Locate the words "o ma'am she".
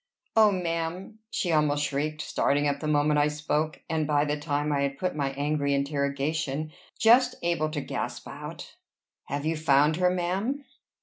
0.35-1.51